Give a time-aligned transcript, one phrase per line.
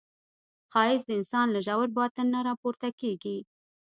[0.71, 3.37] ښایست د انسان له ژور باطن نه راپورته کېږي